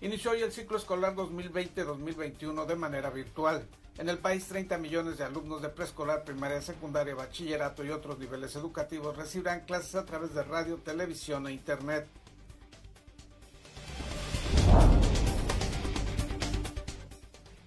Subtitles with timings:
[0.00, 3.66] inició hoy el ciclo escolar 2020-2021 de manera virtual.
[3.98, 8.56] En el país, 30 millones de alumnos de preescolar, primaria, secundaria, bachillerato y otros niveles
[8.56, 12.08] educativos recibirán clases a través de radio, televisión e internet.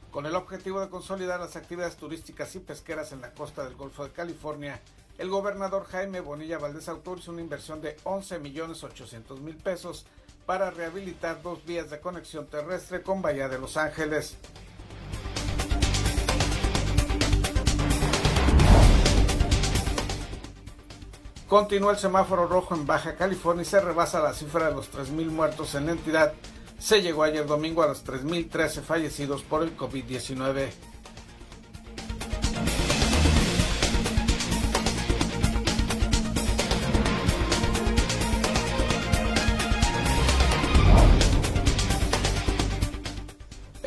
[0.09, 4.03] Con el objetivo de consolidar las actividades turísticas y pesqueras en la costa del Golfo
[4.03, 4.79] de California,
[5.17, 10.05] el gobernador Jaime Bonilla Valdés autorizó una inversión de 11 millones 800 mil pesos
[10.45, 14.37] para rehabilitar dos vías de conexión terrestre con Bahía de Los Ángeles.
[21.47, 25.29] Continúa el semáforo rojo en Baja California y se rebasa la cifra de los 3.000
[25.29, 26.33] muertos en la entidad.
[26.79, 30.92] Se llegó ayer domingo a los 3.013 fallecidos por el COVID-19.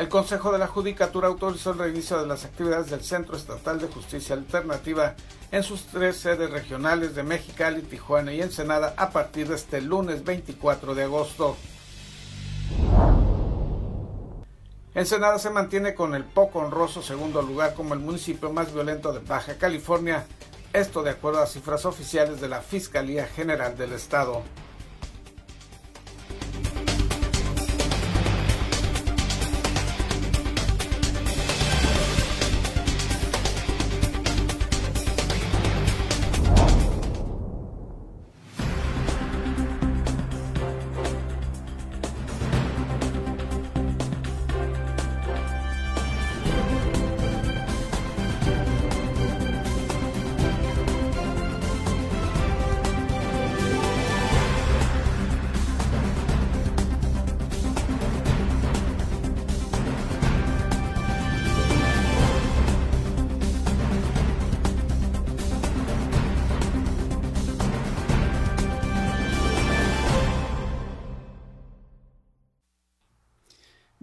[0.06, 3.88] El Consejo de la Judicatura autorizó el reinicio de las actividades del Centro Estatal de
[3.88, 5.16] Justicia Alternativa
[5.50, 10.22] en sus tres sedes regionales de Mexicali, Tijuana y Ensenada a partir de este lunes
[10.22, 11.56] 24 de agosto.
[14.94, 19.18] Ensenada se mantiene con el poco honroso segundo lugar como el municipio más violento de
[19.18, 20.24] Baja California,
[20.72, 24.44] esto de acuerdo a cifras oficiales de la Fiscalía General del Estado.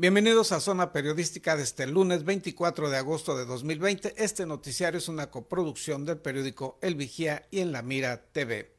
[0.03, 4.15] Bienvenidos a Zona Periodística de este lunes 24 de agosto de 2020.
[4.17, 8.73] Este noticiario es una coproducción del periódico El Vigía y en La Mira TV.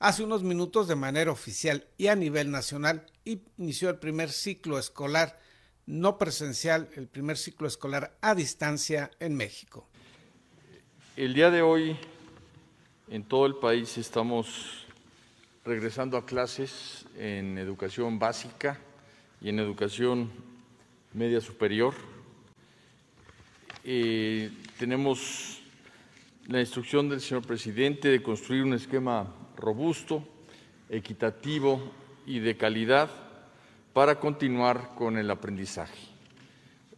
[0.00, 5.40] Hace unos minutos, de manera oficial y a nivel nacional, inició el primer ciclo escolar
[5.86, 9.88] no presencial, el primer ciclo escolar a distancia en México.
[11.16, 11.96] El día de hoy,
[13.08, 14.86] en todo el país, estamos
[15.64, 18.78] regresando a clases en educación básica
[19.40, 20.49] y en educación
[21.12, 21.94] media superior.
[23.84, 25.60] Eh, tenemos
[26.46, 30.24] la instrucción del señor presidente de construir un esquema robusto,
[30.88, 31.80] equitativo
[32.26, 33.10] y de calidad
[33.92, 36.08] para continuar con el aprendizaje.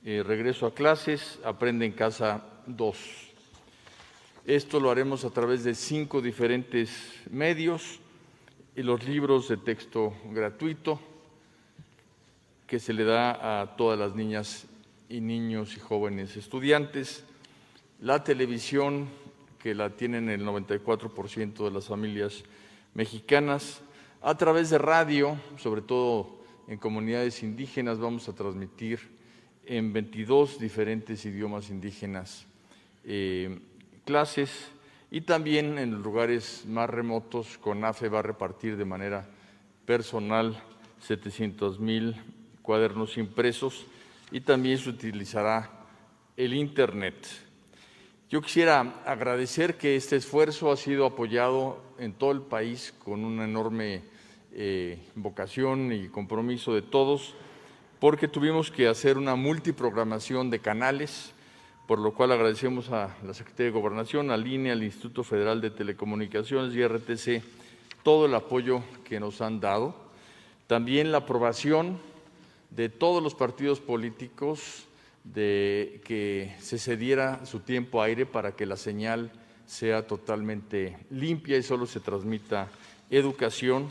[0.04, 2.98] Eh, regreso a clases, aprende en casa 2.
[4.44, 6.90] Esto lo haremos a través de cinco diferentes
[7.30, 8.00] medios
[8.74, 10.98] y los libros de texto gratuito,
[12.72, 14.64] que se le da a todas las niñas
[15.10, 17.22] y niños y jóvenes estudiantes,
[18.00, 19.10] la televisión,
[19.58, 22.44] que la tienen el 94% de las familias
[22.94, 23.82] mexicanas,
[24.22, 29.00] a través de radio, sobre todo en comunidades indígenas, vamos a transmitir
[29.66, 32.46] en 22 diferentes idiomas indígenas
[33.04, 33.60] eh,
[34.06, 34.70] clases
[35.10, 39.28] y también en lugares más remotos, CONAFE va a repartir de manera
[39.84, 40.58] personal
[41.00, 42.16] 700 mil
[42.62, 43.84] cuadernos impresos
[44.30, 45.70] y también se utilizará
[46.36, 47.26] el Internet.
[48.30, 53.44] Yo quisiera agradecer que este esfuerzo ha sido apoyado en todo el país con una
[53.44, 54.02] enorme
[54.52, 57.34] eh, vocación y compromiso de todos,
[58.00, 61.32] porque tuvimos que hacer una multiprogramación de canales,
[61.86, 65.70] por lo cual agradecemos a la Secretaría de Gobernación, al INE, al Instituto Federal de
[65.70, 67.42] Telecomunicaciones y RTC
[68.02, 69.94] todo el apoyo que nos han dado.
[70.66, 71.98] También la aprobación
[72.74, 74.86] de todos los partidos políticos
[75.24, 79.30] de que se cediera su tiempo aire para que la señal
[79.66, 82.68] sea totalmente limpia y solo se transmita
[83.10, 83.88] educación.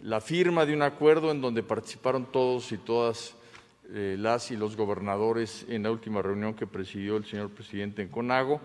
[0.00, 3.34] La firma de un acuerdo en donde participaron todos y todas
[3.90, 8.08] eh, las y los gobernadores en la última reunión que presidió el señor presidente en
[8.08, 8.60] Conago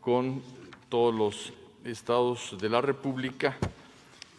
[0.00, 0.42] con
[0.88, 1.52] todos los
[1.84, 3.56] estados de la República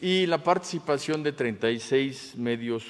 [0.01, 2.85] y la participación de 36 medios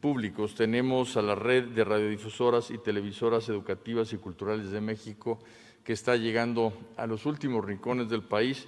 [0.00, 0.54] públicos.
[0.54, 5.38] Tenemos a la red de radiodifusoras y televisoras educativas y culturales de México
[5.84, 8.66] que está llegando a los últimos rincones del país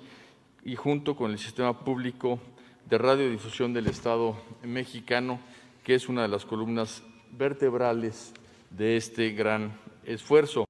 [0.65, 2.38] y junto con el sistema público
[2.88, 5.41] de radiodifusión del Estado mexicano,
[5.85, 8.32] que es una de las columnas vertebrales
[8.71, 9.73] de este gran
[10.05, 10.69] esfuerzo.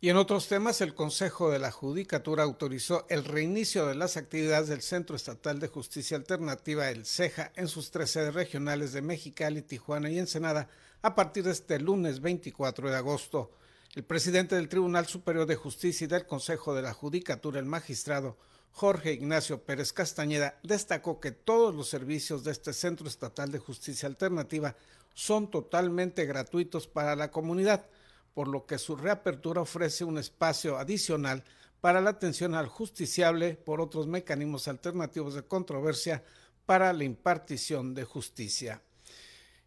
[0.00, 4.68] Y en otros temas, el Consejo de la Judicatura autorizó el reinicio de las actividades
[4.68, 9.60] del Centro Estatal de Justicia Alternativa, el CEJA, en sus tres sedes regionales de Mexicali,
[9.60, 10.68] Tijuana y Ensenada,
[11.02, 13.50] a partir de este lunes 24 de agosto.
[13.96, 18.36] El presidente del Tribunal Superior de Justicia y del Consejo de la Judicatura, el magistrado
[18.70, 24.06] Jorge Ignacio Pérez Castañeda, destacó que todos los servicios de este Centro Estatal de Justicia
[24.06, 24.76] Alternativa
[25.14, 27.86] son totalmente gratuitos para la comunidad
[28.34, 31.44] por lo que su reapertura ofrece un espacio adicional
[31.80, 36.24] para la atención al justiciable por otros mecanismos alternativos de controversia
[36.66, 38.82] para la impartición de justicia.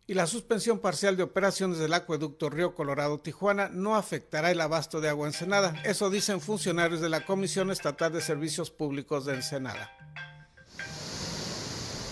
[0.07, 5.09] Y la suspensión parcial de operaciones del acueducto Río Colorado-Tijuana no afectará el abasto de
[5.09, 5.81] agua Ensenada.
[5.85, 10.00] Eso dicen funcionarios de la Comisión Estatal de Servicios Públicos de Ensenada.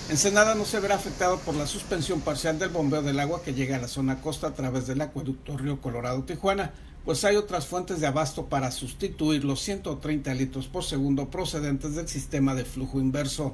[0.09, 3.75] Ensenada no se verá afectado por la suspensión parcial del bombeo del agua que llega
[3.75, 6.73] a la zona costa a través del acueducto Río Colorado-Tijuana,
[7.06, 12.07] pues hay otras fuentes de abasto para sustituir los 130 litros por segundo procedentes del
[12.07, 13.53] sistema de flujo inverso.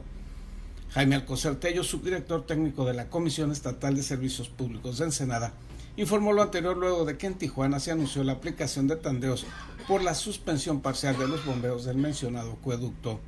[0.91, 5.51] Jaime Alcocer Tello, subdirector técnico de la Comisión Estatal de Servicios Públicos de Ensenada,
[5.97, 9.45] informó lo anterior luego de que en Tijuana se anunció la aplicación de tandeos
[9.89, 13.19] por la suspensión parcial de los bombeos del mencionado acueducto.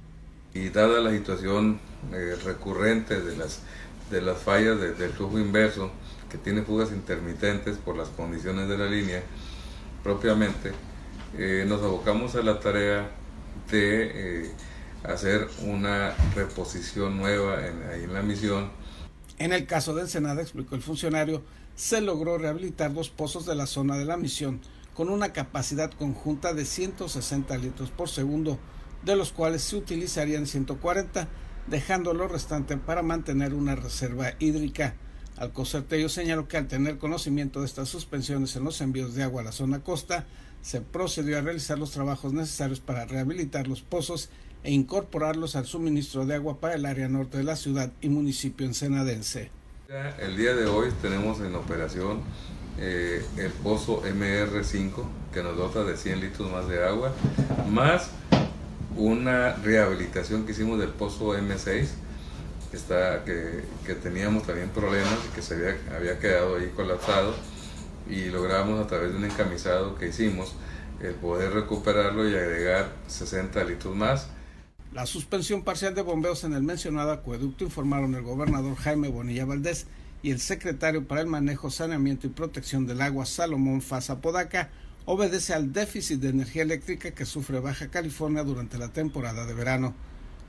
[0.58, 1.80] Y dada la situación
[2.12, 3.60] eh, recurrente de las,
[4.10, 5.92] de las fallas del flujo inverso,
[6.32, 9.22] que tiene fugas intermitentes por las condiciones de la línea
[10.04, 10.72] propiamente,
[11.38, 13.12] eh, nos abocamos a la tarea
[13.70, 14.52] de eh,
[15.04, 18.72] hacer una reposición nueva en, ahí en la misión.
[19.38, 21.44] En el caso del Senado, explicó el funcionario,
[21.76, 24.60] se logró rehabilitar dos pozos de la zona de la misión
[24.96, 28.58] con una capacidad conjunta de 160 litros por segundo,
[29.04, 31.28] de los cuales se utilizarían 140,
[31.68, 34.96] dejando lo restante para mantener una reserva hídrica.
[35.38, 39.46] Alcocertello señaló que al tener conocimiento de estas suspensiones en los envíos de agua a
[39.46, 40.26] la zona costa,
[40.62, 44.30] se procedió a realizar los trabajos necesarios para rehabilitar los pozos
[44.64, 48.66] e incorporarlos al suministro de agua para el área norte de la ciudad y municipio
[48.66, 49.52] ensenadense.
[50.20, 52.22] El día de hoy tenemos en operación
[52.80, 54.92] eh, el pozo MR5
[55.34, 57.14] que nos dota de 100 litros más de agua,
[57.70, 58.10] más
[58.98, 61.88] una rehabilitación que hicimos del pozo M6,
[62.72, 65.42] que, está, que, que teníamos también problemas que
[65.96, 67.34] había, quedado ahí colapsado
[68.10, 70.56] y logramos a través de un encamisado que hicimos
[71.02, 74.30] el poder recuperarlo y agregar 60 litros más.
[74.94, 79.86] La suspensión parcial de bombeos en el mencionado acueducto informaron el gobernador Jaime Bonilla Valdés
[80.24, 84.70] y el secretario para el manejo, saneamiento y protección del agua Salomón Faza Podaca
[85.10, 89.96] obedece al déficit de energía eléctrica que sufre Baja California durante la temporada de verano.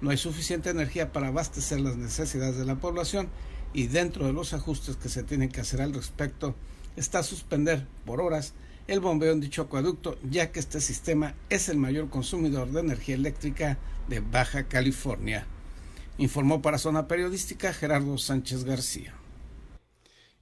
[0.00, 3.28] No hay suficiente energía para abastecer las necesidades de la población
[3.72, 6.56] y dentro de los ajustes que se tienen que hacer al respecto
[6.96, 8.52] está suspender por horas
[8.88, 13.14] el bombeo en dicho acueducto, ya que este sistema es el mayor consumidor de energía
[13.14, 13.78] eléctrica
[14.08, 15.46] de Baja California.
[16.16, 19.17] Informó para Zona Periodística Gerardo Sánchez García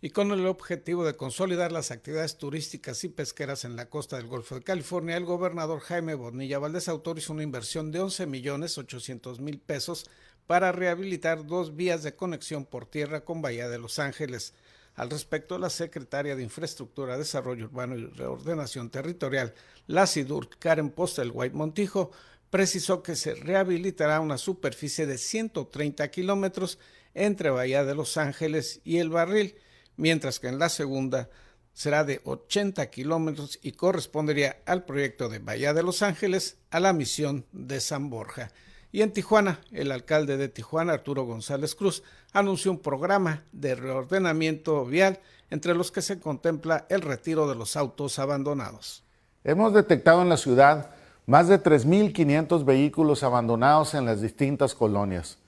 [0.07, 4.29] y con el objetivo de consolidar las actividades turísticas y pesqueras en la costa del
[4.29, 9.41] Golfo de California, el gobernador Jaime Bonilla Valdés autorizó una inversión de 11 millones 800
[9.41, 10.09] mil pesos
[10.47, 14.55] para rehabilitar dos vías de conexión por tierra con Bahía de Los Ángeles.
[14.95, 19.55] Al respecto, la secretaria de Infraestructura, Desarrollo Urbano y Reordenación Territorial,
[19.89, 22.13] la SIDUR, Karen Postel White Montijo,
[22.51, 26.79] precisó que se rehabilitará una superficie de 130 kilómetros
[27.13, 29.57] entre Bahía de Los Ángeles y El Barril,
[29.97, 31.29] mientras que en la segunda
[31.73, 36.93] será de 80 kilómetros y correspondería al proyecto de Bahía de Los Ángeles a la
[36.93, 38.51] misión de San Borja.
[38.93, 44.87] Y en Tijuana, el alcalde de Tijuana, Arturo González Cruz, anunció un programa de reordenamiento
[44.87, 49.05] vial entre los que se contempla el retiro de los autos abandonados.
[49.45, 50.91] Hemos detectado en la ciudad
[51.27, 55.39] más de 3.500 vehículos abandonados en las distintas colonias,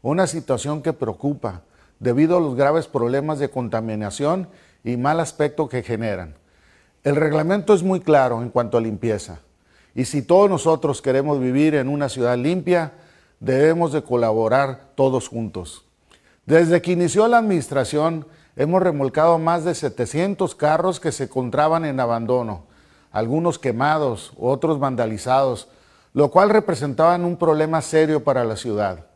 [0.00, 1.64] una situación que preocupa
[2.02, 4.48] debido a los graves problemas de contaminación
[4.82, 6.34] y mal aspecto que generan.
[7.04, 9.38] El reglamento es muy claro en cuanto a limpieza
[9.94, 12.92] y si todos nosotros queremos vivir en una ciudad limpia,
[13.38, 15.84] debemos de colaborar todos juntos.
[16.44, 22.00] Desde que inició la administración, hemos remolcado más de 700 carros que se encontraban en
[22.00, 22.64] abandono,
[23.12, 25.68] algunos quemados, otros vandalizados,
[26.14, 29.06] lo cual representaban un problema serio para la ciudad.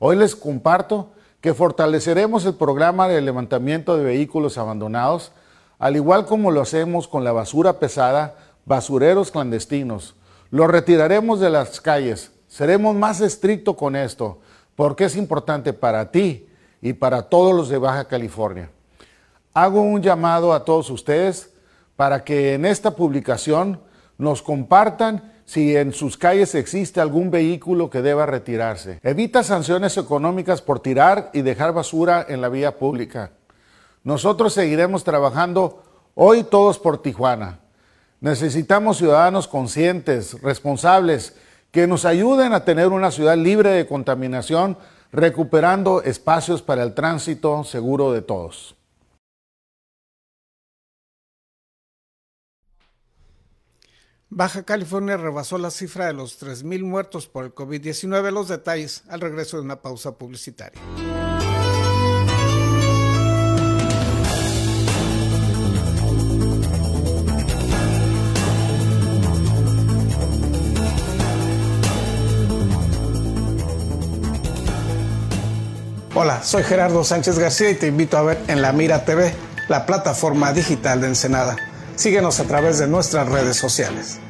[0.00, 1.12] Hoy les comparto
[1.46, 5.30] que fortaleceremos el programa de levantamiento de vehículos abandonados,
[5.78, 8.34] al igual como lo hacemos con la basura pesada,
[8.64, 10.16] basureros clandestinos.
[10.50, 12.32] Lo retiraremos de las calles.
[12.48, 14.40] Seremos más estrictos con esto,
[14.74, 16.48] porque es importante para ti
[16.82, 18.68] y para todos los de Baja California.
[19.54, 21.52] hago un llamado a todos ustedes
[21.94, 23.78] para que en esta publicación
[24.18, 28.98] nos compartan si en sus calles existe algún vehículo que deba retirarse.
[29.02, 33.30] Evita sanciones económicas por tirar y dejar basura en la vía pública.
[34.02, 35.82] Nosotros seguiremos trabajando
[36.14, 37.60] hoy todos por Tijuana.
[38.20, 41.36] Necesitamos ciudadanos conscientes, responsables,
[41.70, 44.76] que nos ayuden a tener una ciudad libre de contaminación,
[45.12, 48.75] recuperando espacios para el tránsito seguro de todos.
[54.28, 58.32] Baja California rebasó la cifra de los 3.000 muertos por el COVID-19.
[58.32, 60.82] Los detalles al regreso de una pausa publicitaria.
[76.16, 79.32] Hola, soy Gerardo Sánchez García y te invito a ver en La Mira TV,
[79.68, 81.75] la plataforma digital de Ensenada.
[81.96, 84.20] Síguenos a través de nuestras redes sociales.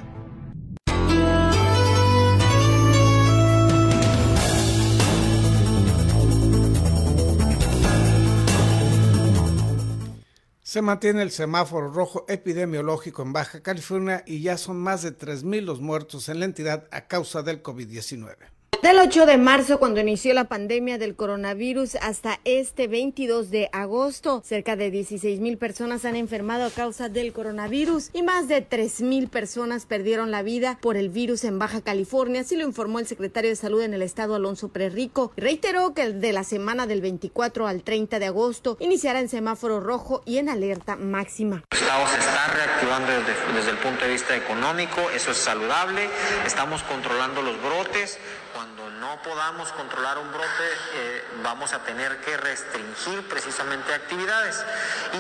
[10.63, 15.63] Se mantiene el semáforo rojo epidemiológico en Baja California y ya son más de 3.000
[15.63, 18.56] los muertos en la entidad a causa del COVID-19.
[18.87, 24.45] Del 8 de marzo, cuando inició la pandemia del coronavirus, hasta este 22 de agosto,
[24.47, 29.01] cerca de 16 mil personas han enfermado a causa del coronavirus y más de 3
[29.01, 33.09] mil personas perdieron la vida por el virus en Baja California, así lo informó el
[33.09, 35.33] secretario de Salud en el estado, Alonso Prerrico.
[35.37, 40.23] Reiteró que de la semana del 24 al 30 de agosto iniciará en semáforo rojo
[40.25, 41.65] y en alerta máxima.
[41.73, 46.09] El estado se está reactivando desde, desde el punto de vista económico, eso es saludable,
[46.47, 48.21] estamos controlando los brotes.
[48.57, 54.65] Cuando no podamos controlar un brote, eh, vamos a tener que restringir precisamente actividades.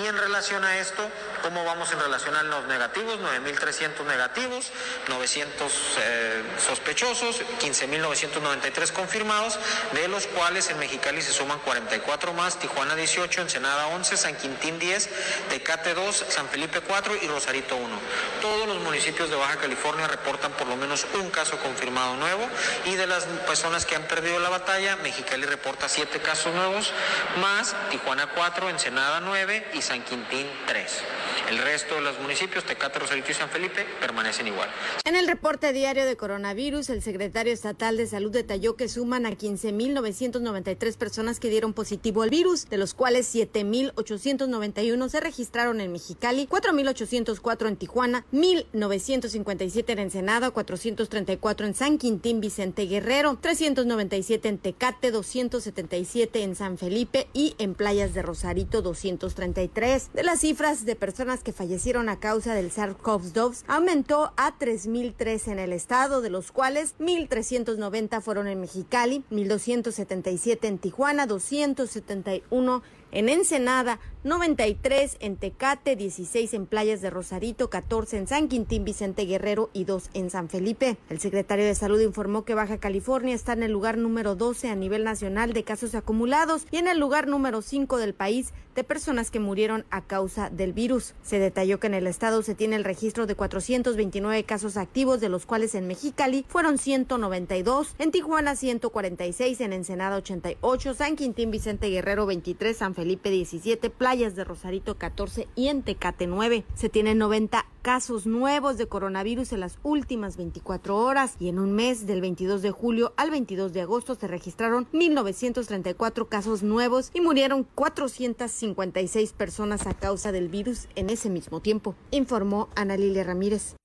[0.02, 1.09] Y en relación a esto,
[1.43, 3.21] ¿cómo vamos en relación a los negativos?
[3.21, 4.73] 9.300 negativos,
[5.09, 9.57] 900 eh, sospechosos, 15.993 confirmados,
[9.93, 14.81] de los cuales en Mexicali se suman 44 más, Tijuana 18, Ensenada 11, San Quintín
[14.81, 15.09] 10,
[15.49, 17.99] Tecate 2, San Felipe 4 y Rosarito 1.
[18.43, 22.49] Todos los municipios de Baja California reportan por lo menos un caso confirmado nuevo
[22.87, 26.92] y de las personas que han perdido la batalla, Mexicali reporta 7 casos nuevos,
[27.40, 31.02] más Tijuana 4, Ensenada 9 y San Quintín 3.
[31.50, 34.68] El resto de los municipios, Tecate, Rosarito y San Felipe, permanecen igual.
[35.04, 39.30] En el reporte diario de coronavirus, el secretario estatal de salud detalló que suman a
[39.30, 46.47] 15.993 personas que dieron positivo al virus, de los cuales 7.891 se registraron en Mexicali,
[46.49, 55.11] 4.804 en Tijuana, 1.957 en Ensenada, 434 en San Quintín Vicente Guerrero, 397 en Tecate,
[55.11, 60.11] 277 en San Felipe y en Playas de Rosarito 233.
[60.12, 65.58] De las cifras de personas que fallecieron a causa del SARS-CoV-2 aumentó a 3.003 en
[65.58, 72.82] el estado, de los cuales 1.390 fueron en Mexicali, 1.277 en Tijuana, 271
[73.16, 79.25] en Ensenada, 93 en Tecate, 16 en Playas de Rosarito, 14 en San Quintín Vicente
[79.25, 80.99] Guerrero y 2 en San Felipe.
[81.08, 84.75] El secretario de Salud informó que Baja California está en el lugar número 12 a
[84.75, 89.30] nivel nacional de casos acumulados y en el lugar número 5 del país de personas
[89.30, 91.14] que murieron a causa del virus.
[91.23, 95.30] Se detalló que en el estado se tiene el registro de 429 casos activos, de
[95.30, 101.88] los cuales en Mexicali fueron 192, en Tijuana 146, en Ensenada 88, San Quintín Vicente
[101.88, 106.64] Guerrero 23, San Felipe 17, Playas de Rosarito 14 y en Tecate 9.
[106.75, 111.72] Se tienen 90 casos nuevos de coronavirus en las últimas 24 horas y en un
[111.72, 117.20] mes del 22 de julio al 22 de agosto se registraron 1.934 casos nuevos y
[117.20, 123.76] murieron 456 personas a causa del virus en ese mismo tiempo, informó Ana Lilia Ramírez.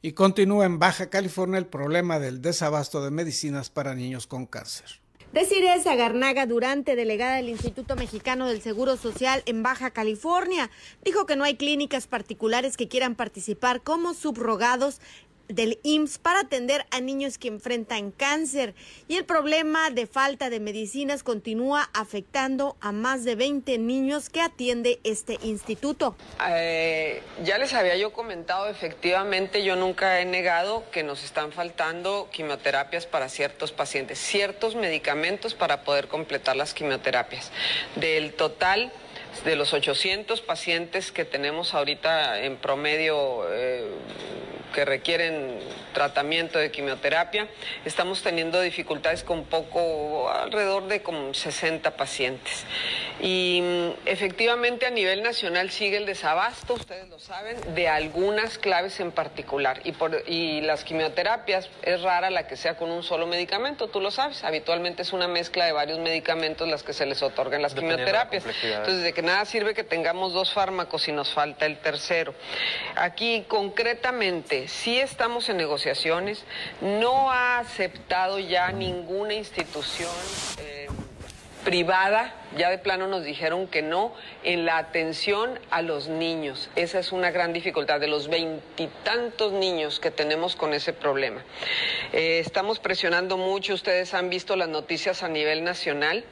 [0.00, 5.01] Y continúa en Baja California el problema del desabasto de medicinas para niños con cáncer.
[5.32, 10.70] Desiree Zagarnaga Durante, delegada del Instituto Mexicano del Seguro Social en Baja California,
[11.06, 15.00] dijo que no hay clínicas particulares que quieran participar como subrogados
[15.52, 18.74] del IMSS para atender a niños que enfrentan cáncer
[19.08, 24.40] y el problema de falta de medicinas continúa afectando a más de 20 niños que
[24.40, 26.16] atiende este instituto.
[26.48, 32.28] Eh, ya les había yo comentado, efectivamente yo nunca he negado que nos están faltando
[32.32, 37.50] quimioterapias para ciertos pacientes, ciertos medicamentos para poder completar las quimioterapias.
[37.96, 38.92] Del total
[39.44, 43.46] de los 800 pacientes que tenemos ahorita en promedio...
[43.50, 43.90] Eh,
[44.72, 45.58] que requieren
[45.92, 47.48] tratamiento de quimioterapia.
[47.84, 52.64] Estamos teniendo dificultades con poco, alrededor de como 60 pacientes.
[53.20, 58.98] Y mm, efectivamente a nivel nacional sigue el desabasto, ustedes lo saben, de algunas claves
[59.00, 59.80] en particular.
[59.84, 64.00] Y, por, y las quimioterapias es rara la que sea con un solo medicamento, tú
[64.00, 64.42] lo sabes.
[64.44, 68.44] Habitualmente es una mezcla de varios medicamentos las que se les otorgan las quimioterapias.
[68.64, 72.34] Entonces, de que nada sirve que tengamos dos fármacos y nos falta el tercero.
[72.96, 76.44] Aquí concretamente sí estamos en negociaciones,
[76.80, 80.10] no ha aceptado ya ninguna institución.
[80.58, 80.88] Eh,
[81.64, 86.68] privada, ya de plano nos dijeron que no, en la atención a los niños.
[86.76, 91.42] Esa es una gran dificultad de los veintitantos niños que tenemos con ese problema.
[92.12, 96.24] Eh, estamos presionando mucho, ustedes han visto las noticias a nivel nacional,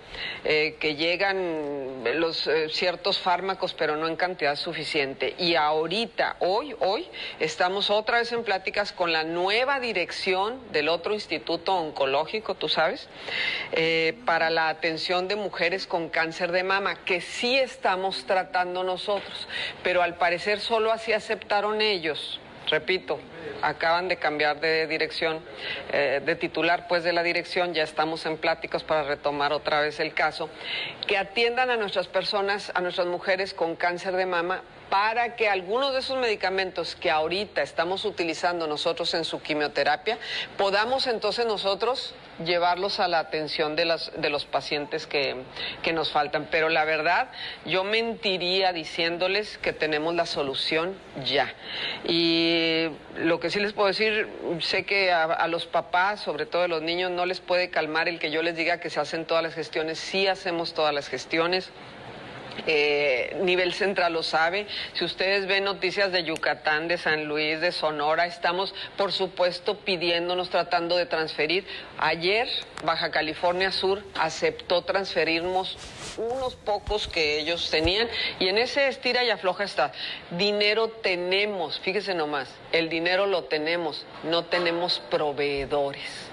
[0.45, 5.35] eh, que llegan los eh, ciertos fármacos, pero no en cantidad suficiente.
[5.39, 7.09] Y ahorita, hoy, hoy,
[7.39, 13.09] estamos otra vez en pláticas con la nueva dirección del otro instituto oncológico, tú sabes,
[14.27, 19.49] para la atención de mujeres con cáncer de mama, que sí estamos tratando nosotros,
[19.83, 22.41] pero al parecer solo así aceptaron ellos.
[22.69, 23.19] Repito,
[23.63, 25.41] acaban de cambiar de dirección,
[25.93, 29.99] eh, de titular pues de la dirección, ya estamos en pláticos para retomar otra vez
[29.99, 30.49] el caso,
[31.07, 35.93] que atiendan a nuestras personas, a nuestras mujeres con cáncer de mama para que algunos
[35.93, 40.19] de esos medicamentos que ahorita estamos utilizando nosotros en su quimioterapia,
[40.59, 45.37] podamos entonces nosotros llevarlos a la atención de, las, de los pacientes que,
[45.83, 46.49] que nos faltan.
[46.51, 47.29] Pero la verdad,
[47.65, 50.95] yo mentiría diciéndoles que tenemos la solución
[51.25, 51.55] ya.
[52.05, 54.29] Y lo que sí les puedo decir,
[54.61, 58.09] sé que a, a, los papás, sobre todo a los niños, no les puede calmar
[58.09, 59.99] el que yo les diga que se hacen todas las gestiones.
[59.99, 61.71] Sí hacemos todas las gestiones.
[62.67, 64.67] Eh, nivel central lo sabe.
[64.95, 70.51] Si ustedes ven noticias de Yucatán, de San Luis, de Sonora, estamos, por supuesto, pidiéndonos,
[70.51, 71.67] tratando de transferir.
[71.99, 72.49] Ayer,
[72.85, 75.77] Baja California Sur aceptó transferirnos
[76.17, 78.09] unos pocos que ellos tenían
[78.39, 79.93] y en ese estira y afloja está.
[80.31, 86.30] Dinero tenemos, fíjese nomás, el dinero lo tenemos, no tenemos proveedores.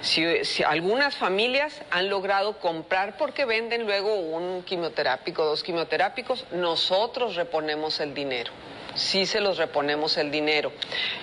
[0.00, 8.00] Si, algunas familias han logrado comprar porque venden luego un quimioterápico, dos quimioterápicos, nosotros reponemos
[8.00, 8.52] el dinero
[9.00, 10.72] sí se los reponemos el dinero.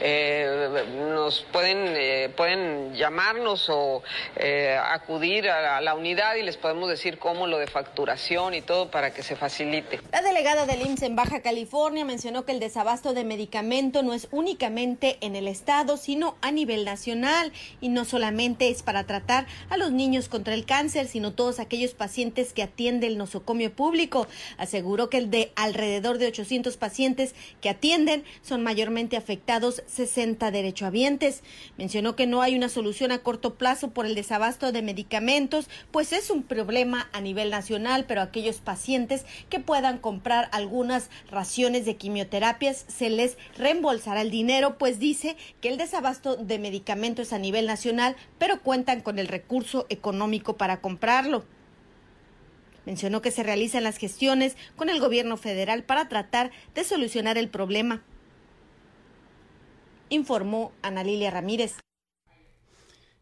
[0.02, 4.04] Eh, nos pueden, eh, pueden llamarnos o
[4.36, 8.92] eh, acudir a la, unidad y les podemos decir cómo lo de facturación y todo
[8.92, 10.00] para que se facilite.
[10.12, 14.28] La delegada del IMSS en Baja California mencionó que el desabasto de medicamento no es
[14.32, 19.78] únicamente en el estado, sino a nivel nacional y no solamente es para tratar a
[19.78, 24.28] los niños contra el cáncer, sino todos aquellos pacientes que atiende el nosocomio público.
[24.58, 31.44] Aseguró que el de alrededor de 800 pacientes que atienden son mayormente afectados 60 derechohabientes.
[31.78, 36.14] Mencionó que no hay una solución a corto plazo por el desabasto de medicamentos, pues
[36.14, 41.96] es un problema a nivel nacional, pero aquellos pacientes que puedan comprar algunas raciones de
[41.96, 47.66] quimioterapias se les reembolsará el dinero, pues dice que el desabasto de medicamentos a nivel
[47.66, 51.46] nacional, pero cuentan con el recurso económico para comprarlo.
[52.88, 57.50] Mencionó que se realizan las gestiones con el gobierno federal para tratar de solucionar el
[57.50, 58.02] problema.
[60.08, 61.74] Informó Ana Lilia Ramírez.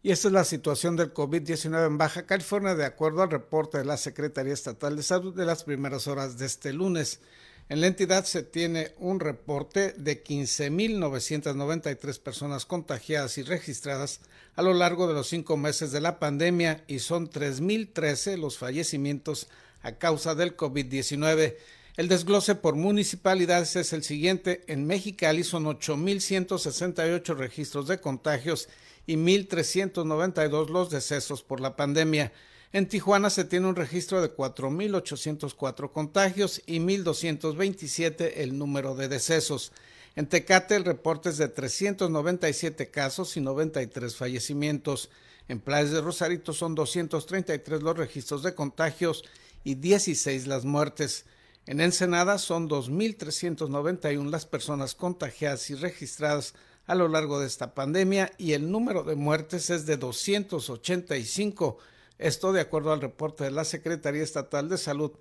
[0.03, 3.85] Y esta es la situación del COVID-19 en Baja California, de acuerdo al reporte de
[3.85, 7.19] la Secretaría Estatal de Salud de las primeras horas de este lunes.
[7.67, 14.19] En la entidad se tiene un reporte de 15.993 personas contagiadas y registradas
[14.55, 19.47] a lo largo de los cinco meses de la pandemia y son 3.013 los fallecimientos
[19.81, 21.55] a causa del COVID-19.
[21.97, 24.63] El desglose por municipalidades es el siguiente.
[24.67, 28.69] En Mexicali son 8.168 registros de contagios
[29.07, 32.31] y 1.392 los decesos por la pandemia.
[32.75, 39.71] En Tijuana se tiene un registro de 4.804 contagios y 1.227 el número de decesos.
[40.17, 45.09] En Tecate el reporte es de 397 casos y 93 fallecimientos.
[45.47, 49.23] En Playas de Rosarito son 233 los registros de contagios
[49.63, 51.23] y 16 las muertes.
[51.67, 56.55] En Ensenada son 2.391 las personas contagiadas y registradas
[56.87, 61.77] a lo largo de esta pandemia y el número de muertes es de 285
[62.17, 65.11] esto de acuerdo al reporte de la Secretaría Estatal de Salud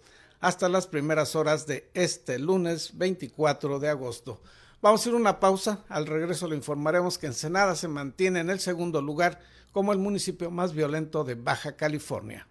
[0.40, 4.40] hasta las primeras horas de este lunes 24 de agosto.
[4.82, 5.84] Vamos a hacer una pausa.
[5.88, 9.40] Al regreso le informaremos que Ensenada se mantiene en el segundo lugar
[9.72, 12.46] como el municipio más violento de Baja California.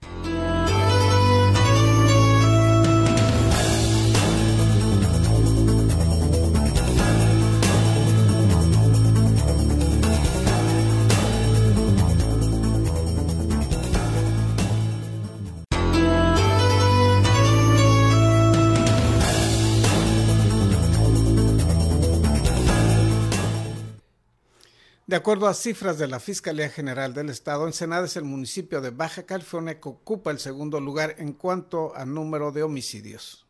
[25.13, 28.89] De acuerdo a cifras de la Fiscalía General del Estado, Ensenada es el municipio de
[28.89, 33.45] Baja California que ocupa el segundo lugar en cuanto a número de homicidios.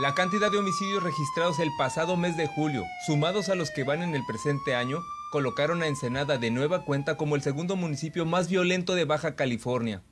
[0.00, 4.02] La cantidad de homicidios registrados el pasado mes de julio, sumados a los que van
[4.02, 8.48] en el presente año, colocaron a Ensenada de nueva cuenta como el segundo municipio más
[8.48, 10.02] violento de Baja California.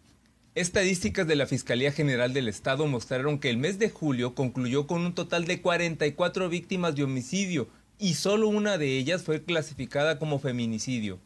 [0.55, 5.07] Estadísticas de la Fiscalía General del Estado mostraron que el mes de julio concluyó con
[5.07, 10.39] un total de 44 víctimas de homicidio y solo una de ellas fue clasificada como
[10.39, 11.21] feminicidio.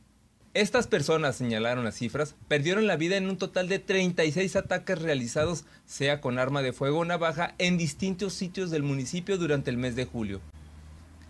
[0.54, 5.64] Estas personas, señalaron las cifras, perdieron la vida en un total de 36 ataques realizados,
[5.86, 9.94] sea con arma de fuego o navaja, en distintos sitios del municipio durante el mes
[9.94, 10.40] de julio.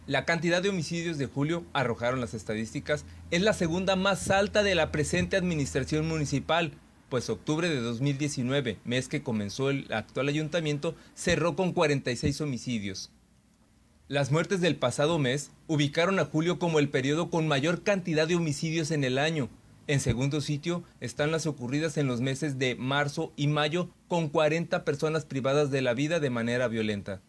[0.06, 4.74] La cantidad de homicidios de julio, arrojaron las estadísticas, es la segunda más alta de
[4.74, 6.72] la presente administración municipal,
[7.10, 13.10] pues octubre de 2019, mes que comenzó el actual ayuntamiento, cerró con 46 homicidios.
[14.08, 18.36] Las muertes del pasado mes ubicaron a julio como el periodo con mayor cantidad de
[18.36, 19.50] homicidios en el año.
[19.86, 24.82] En segundo sitio están las ocurridas en los meses de marzo y mayo con 40
[24.86, 27.20] personas privadas de la vida de manera violenta.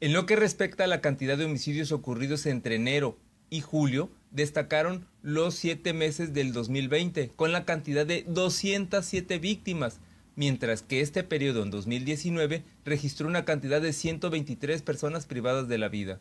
[0.00, 3.18] En lo que respecta a la cantidad de homicidios ocurridos entre enero
[3.50, 10.00] y julio, destacaron los siete meses del 2020, con la cantidad de 207 víctimas,
[10.36, 15.88] mientras que este periodo en 2019 registró una cantidad de 123 personas privadas de la
[15.88, 16.20] vida.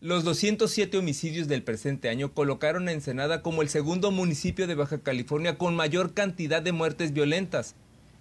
[0.00, 4.98] Los 207 homicidios del presente año colocaron a Ensenada como el segundo municipio de Baja
[4.98, 7.74] California con mayor cantidad de muertes violentas.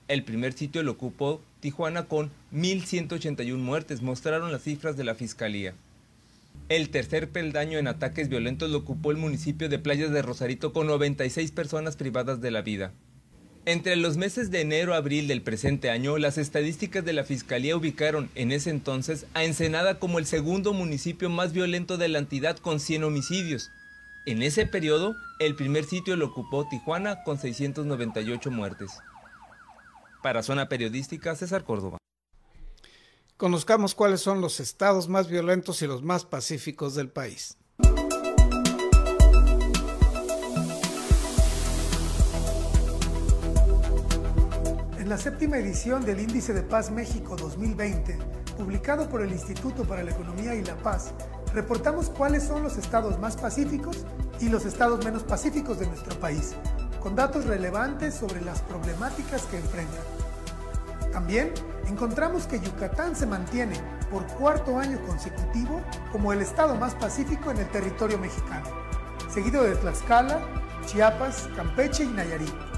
[0.07, 5.73] El primer sitio lo ocupó Tijuana con 1.181 muertes, mostraron las cifras de la Fiscalía.
[6.69, 10.87] El tercer peldaño en ataques violentos lo ocupó el municipio de Playas de Rosarito con
[10.87, 12.93] 96 personas privadas de la vida.
[13.65, 17.77] Entre los meses de enero a abril del presente año, las estadísticas de la Fiscalía
[17.77, 22.57] ubicaron en ese entonces a Ensenada como el segundo municipio más violento de la entidad
[22.57, 23.71] con 100 homicidios.
[24.25, 28.91] En ese periodo, el primer sitio lo ocupó Tijuana con 698 muertes.
[30.21, 31.97] Para Zona Periodística, César Córdoba.
[33.37, 37.57] Conozcamos cuáles son los estados más violentos y los más pacíficos del país.
[45.03, 48.17] En la séptima edición del Índice de Paz México 2020,
[48.57, 51.11] publicado por el Instituto para la Economía y la Paz,
[51.53, 54.05] reportamos cuáles son los estados más pacíficos
[54.39, 56.53] y los estados menos pacíficos de nuestro país,
[57.01, 60.03] con datos relevantes sobre las problemáticas que enfrentan.
[61.11, 61.51] También
[61.85, 63.75] encontramos que Yucatán se mantiene
[64.09, 65.81] por cuarto año consecutivo
[66.13, 68.69] como el estado más pacífico en el territorio mexicano,
[69.29, 70.39] seguido de Tlaxcala,
[70.85, 72.72] Chiapas, Campeche y Nayarit.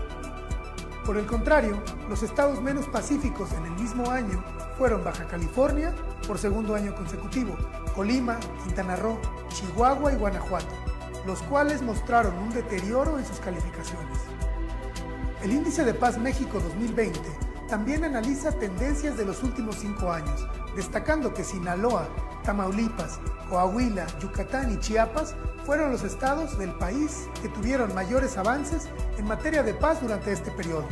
[1.05, 1.77] Por el contrario,
[2.09, 4.43] los estados menos pacíficos en el mismo año
[4.75, 5.93] fueron Baja California
[6.25, 7.55] por segundo año consecutivo,
[7.93, 10.73] Colima, Quintana Roo, Chihuahua y Guanajuato,
[11.27, 14.17] los cuales mostraron un deterioro en sus calificaciones.
[15.43, 17.19] El Índice de Paz México 2020
[17.69, 22.07] también analiza tendencias de los últimos cinco años, destacando que Sinaloa,
[22.45, 29.25] Tamaulipas, Coahuila, Yucatán y Chiapas fueron los estados del país que tuvieron mayores avances en
[29.25, 30.85] materia de paz durante este periodo.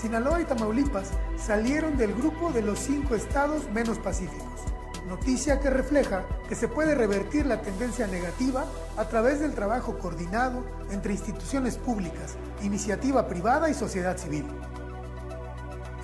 [0.00, 4.60] Sinaloa y Tamaulipas salieron del grupo de los cinco estados menos pacíficos,
[5.08, 8.64] noticia que refleja que se puede revertir la tendencia negativa
[8.96, 14.46] a través del trabajo coordinado entre instituciones públicas, iniciativa privada y sociedad civil.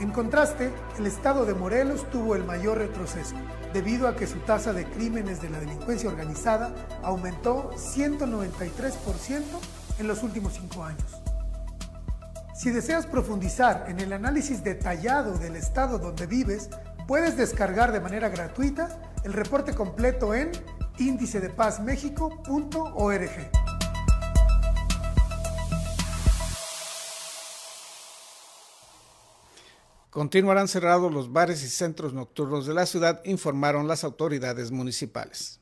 [0.01, 3.35] En contraste, el estado de Morelos tuvo el mayor retroceso,
[3.73, 9.43] debido a que su tasa de crímenes de la delincuencia organizada aumentó 193%
[9.99, 11.21] en los últimos cinco años.
[12.55, 16.71] Si deseas profundizar en el análisis detallado del estado donde vives,
[17.09, 20.53] puedes descargar de manera gratuita el reporte completo en
[20.99, 23.68] índice-de-paz-méxico.org.
[30.11, 35.61] Continuarán cerrados los bares y centros nocturnos de la ciudad, informaron las autoridades municipales.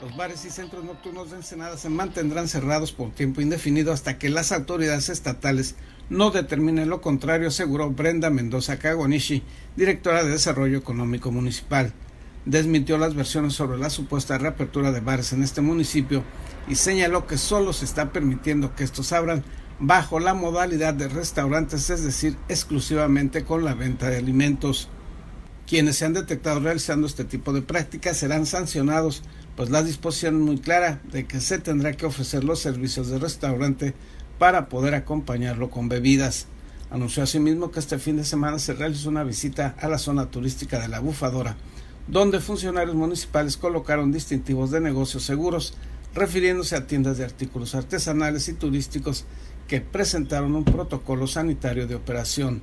[0.00, 4.30] Los bares y centros nocturnos de Ensenada se mantendrán cerrados por tiempo indefinido hasta que
[4.30, 5.74] las autoridades estatales
[6.08, 9.42] no determinen lo contrario, aseguró Brenda Mendoza Kagonishi,
[9.74, 11.92] directora de Desarrollo Económico Municipal.
[12.46, 16.22] Desmintió las versiones sobre la supuesta reapertura de bares en este municipio
[16.68, 19.44] y señaló que solo se está permitiendo que estos abran
[19.78, 24.88] bajo la modalidad de restaurantes, es decir, exclusivamente con la venta de alimentos.
[25.66, 29.22] Quienes se han detectado realizando este tipo de prácticas serán sancionados,
[29.56, 33.18] pues la disposición es muy clara de que se tendrá que ofrecer los servicios de
[33.18, 33.94] restaurante
[34.38, 36.46] para poder acompañarlo con bebidas.
[36.90, 40.78] Anunció asimismo que este fin de semana se realizó una visita a la zona turística
[40.78, 41.56] de la Bufadora,
[42.06, 45.74] donde funcionarios municipales colocaron distintivos de negocios seguros,
[46.14, 49.24] refiriéndose a tiendas de artículos artesanales y turísticos
[49.66, 52.62] que presentaron un protocolo sanitario de operación.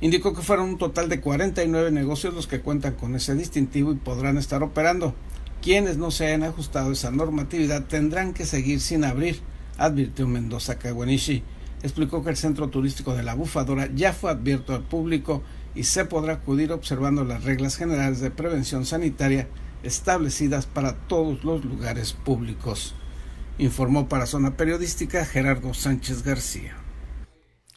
[0.00, 3.96] Indicó que fueron un total de 49 negocios los que cuentan con ese distintivo y
[3.96, 5.14] podrán estar operando.
[5.62, 9.40] Quienes no se hayan ajustado a esa normatividad tendrán que seguir sin abrir,
[9.78, 11.44] advirtió Mendoza Kawanishi.
[11.84, 15.42] Explicó que el centro turístico de la Bufadora ya fue abierto al público
[15.74, 19.48] y se podrá acudir observando las reglas generales de prevención sanitaria
[19.82, 22.94] establecidas para todos los lugares públicos.
[23.62, 26.76] Informó para Zona Periodística Gerardo Sánchez García.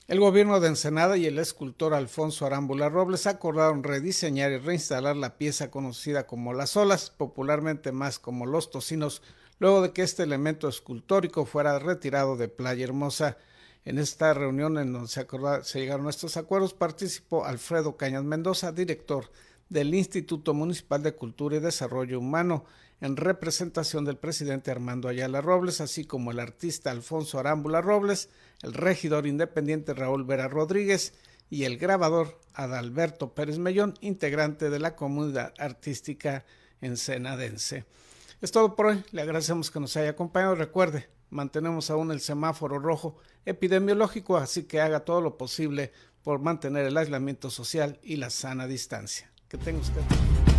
[0.08, 5.38] El gobierno de Ensenada y el escultor Alfonso Arámbula Robles acordaron rediseñar y reinstalar la
[5.38, 9.22] pieza conocida como las olas, popularmente más como los tocinos,
[9.60, 13.38] luego de que este elemento escultórico fuera retirado de Playa Hermosa.
[13.84, 15.28] En esta reunión en donde se,
[15.62, 19.30] se llegaron estos acuerdos participó Alfredo Cañas Mendoza, director
[19.70, 22.66] del Instituto Municipal de Cultura y Desarrollo Humano,
[23.02, 28.30] en representación del presidente Armando Ayala Robles, así como el artista Alfonso Arámbula Robles,
[28.62, 31.14] el regidor independiente Raúl Vera Rodríguez
[31.50, 36.46] y el grabador Adalberto Pérez Mellón, integrante de la comunidad artística
[36.82, 37.86] ensenadense.
[38.42, 39.04] Es todo por hoy.
[39.12, 40.56] Le agradecemos que nos haya acompañado.
[40.56, 45.92] Recuerde, mantenemos aún el semáforo rojo epidemiológico, así que haga todo lo posible
[46.24, 49.32] por mantener el aislamiento social y la sana distancia.
[49.50, 50.55] que tenho certeza.